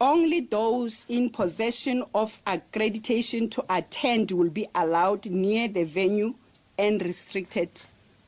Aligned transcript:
Only 0.00 0.40
those 0.40 1.06
in 1.08 1.30
possession 1.30 2.04
of 2.14 2.42
accreditation 2.46 3.50
to 3.52 3.64
attend 3.70 4.30
will 4.30 4.50
be 4.50 4.68
allowed 4.74 5.24
near 5.30 5.68
the 5.68 5.84
venue 5.84 6.34
and 6.78 7.00
restricted 7.00 7.70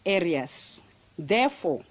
areas. 0.06 0.82
Therefore, 1.18 1.82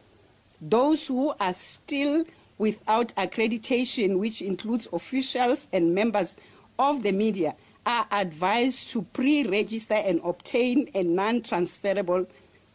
those 0.60 1.06
who 1.06 1.32
are 1.40 1.54
still 1.54 2.26
without 2.58 3.10
accreditation, 3.18 4.18
which 4.18 4.42
includes 4.42 4.88
officials 4.92 5.68
and 5.72 5.94
members 5.94 6.36
of 6.80 7.04
the 7.04 7.12
media, 7.12 7.56
are 7.86 8.08
advised 8.12 8.90
to 8.92 9.04
pre 9.04 9.44
register 9.46 9.94
and 9.94 10.20
obtain 10.24 10.90
a 10.96 11.04
non 11.04 11.44
transferable 11.44 12.26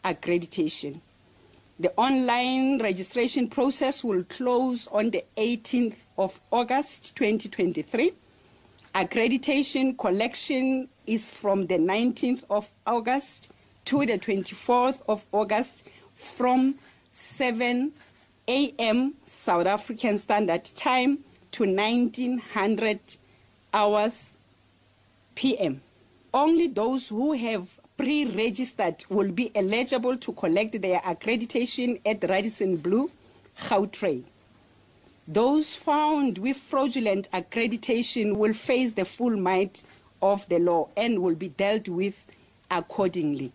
accreditation. 0.05 1.01
The 1.79 1.91
online 1.97 2.77
registration 2.81 3.47
process 3.47 4.03
will 4.03 4.23
close 4.25 4.87
on 4.89 5.09
the 5.09 5.23
18th 5.37 6.05
of 6.19 6.39
August 6.51 7.15
2023. 7.15 8.11
Accreditation 8.93 9.97
collection 9.97 10.87
is 11.07 11.31
from 11.31 11.65
the 11.65 11.79
19th 11.79 12.43
of 12.51 12.69
August 12.85 13.51
to 13.85 14.05
the 14.05 14.19
24th 14.19 15.01
of 15.09 15.25
August 15.33 15.85
from 16.13 16.75
7 17.11 17.91
a.m. 18.47 19.13
South 19.25 19.65
African 19.65 20.19
Standard 20.19 20.65
Time 20.75 21.19
to 21.53 21.63
1900 21.63 22.99
hours 23.73 24.35
p.m. 25.33 25.81
Only 26.31 26.67
those 26.67 27.09
who 27.09 27.33
have 27.33 27.79
pre-registered 27.97 29.03
will 29.09 29.31
be 29.31 29.51
eligible 29.55 30.17
to 30.17 30.31
collect 30.33 30.81
their 30.81 30.99
accreditation 31.01 31.99
at 32.05 32.27
Radisson 32.27 32.77
Blue, 32.77 33.09
Gautrain. 33.59 34.23
Those 35.27 35.75
found 35.75 36.37
with 36.39 36.57
fraudulent 36.57 37.29
accreditation 37.31 38.35
will 38.35 38.53
face 38.53 38.93
the 38.93 39.05
full 39.05 39.37
might 39.37 39.83
of 40.21 40.47
the 40.49 40.59
law 40.59 40.89
and 40.97 41.21
will 41.21 41.35
be 41.35 41.49
dealt 41.49 41.87
with 41.87 42.25
accordingly. 42.71 43.53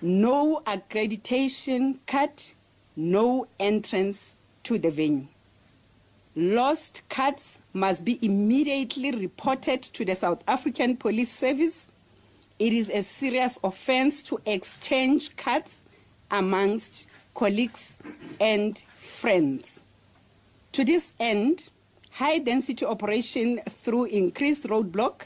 No 0.00 0.62
accreditation 0.66 1.98
cut, 2.06 2.54
no 2.96 3.46
entrance 3.58 4.36
to 4.62 4.78
the 4.78 4.90
venue. 4.90 5.26
Lost 6.36 7.02
cuts 7.08 7.58
must 7.72 8.04
be 8.04 8.18
immediately 8.24 9.10
reported 9.12 9.82
to 9.82 10.04
the 10.04 10.14
South 10.14 10.42
African 10.48 10.96
Police 10.96 11.30
Service 11.32 11.86
it 12.58 12.72
is 12.72 12.90
a 12.90 13.02
serious 13.02 13.58
offense 13.64 14.22
to 14.22 14.40
exchange 14.46 15.34
cards 15.36 15.82
amongst 16.30 17.08
colleagues 17.34 17.96
and 18.40 18.82
friends. 18.96 19.82
To 20.72 20.84
this 20.84 21.12
end, 21.18 21.70
high 22.10 22.38
density 22.38 22.84
operation 22.86 23.60
through 23.68 24.04
increased 24.06 24.64
roadblock, 24.64 25.22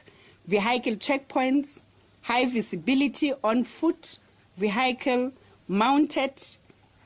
vehicle 0.46 0.94
checkpoints, 0.96 1.82
high 2.22 2.46
visibility 2.46 3.32
on 3.44 3.64
foot, 3.64 4.18
vehicle, 4.56 5.32
mounted, 5.68 6.32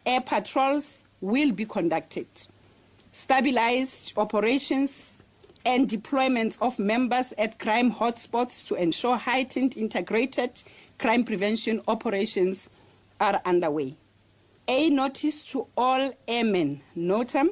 air 0.07 0.21
patrols 0.21 1.03
will 1.21 1.53
be 1.53 1.65
conducted. 1.65 2.27
Stabilized 3.13 4.13
operations 4.17 5.22
and 5.65 5.89
deployment 5.89 6.57
of 6.61 6.79
members 6.79 7.33
at 7.39 7.59
crime 7.59 7.93
hotspots 7.93 8.67
to 8.67 8.75
ensure 8.75 9.17
heightened 9.17 9.77
integrated 9.77 10.63
crime 10.99 11.25
prevention 11.25 11.81
operations 11.89 12.71
are 13.21 13.41
underway. 13.45 13.97
A 14.69 14.91
notice 14.91 15.43
to 15.45 15.67
all 15.77 16.13
airmen, 16.29 16.81
NOTAM, 16.97 17.49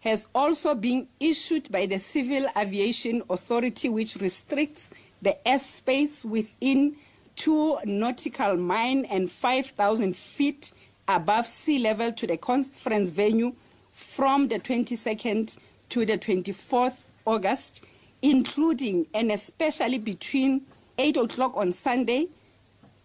has 0.00 0.26
also 0.34 0.74
been 0.74 1.06
issued 1.20 1.70
by 1.70 1.84
the 1.86 1.98
Civil 1.98 2.46
Aviation 2.56 3.22
Authority, 3.28 3.88
which 3.88 4.16
restricts 4.16 4.90
the 5.20 5.36
airspace 5.44 6.24
within 6.24 6.96
two 7.36 7.76
nautical 7.84 8.56
mile 8.56 9.02
and 9.10 9.30
5,000 9.30 10.16
feet 10.16 10.72
above 11.06 11.46
sea 11.46 11.78
level 11.78 12.12
to 12.12 12.26
the 12.26 12.36
conference 12.36 13.10
venue 13.10 13.52
from 13.90 14.48
the 14.48 14.58
22nd 14.60 15.56
to 15.88 16.06
the 16.06 16.18
24th 16.18 17.04
August, 17.28 17.82
including 18.22 19.06
and 19.12 19.30
especially 19.30 19.98
between 19.98 20.62
8 20.96 21.18
o'clock 21.18 21.56
on 21.56 21.72
Sunday, 21.74 22.28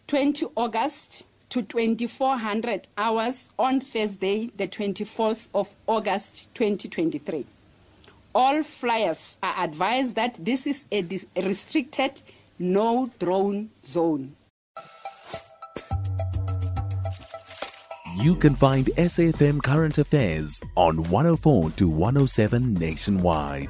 20 0.08 0.48
August 0.56 1.26
to 1.50 1.62
2400 1.62 2.88
hours 2.98 3.50
on 3.60 3.82
Thursday, 3.82 4.50
the 4.56 4.68
24th 4.68 5.50
of 5.54 5.76
August 5.88 6.48
2023. 6.56 7.46
All 8.34 8.64
flyers 8.64 9.38
are 9.44 9.66
advised 9.66 10.16
that 10.16 10.40
this 10.44 10.66
is 10.66 10.86
a 10.92 11.04
restricted 11.42 12.22
no 12.58 13.12
drone 13.20 13.70
zone. 13.84 14.38
You 18.22 18.36
can 18.38 18.56
find 18.56 18.86
SAFM 19.06 19.62
Current 19.64 19.98
Affairs 19.98 20.62
on 20.78 21.04
104 21.10 21.72
to 21.72 21.88
107 21.90 22.74
nationwide. 22.76 23.70